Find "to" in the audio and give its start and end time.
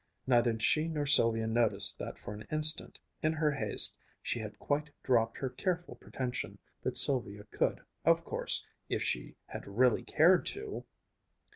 10.47-10.85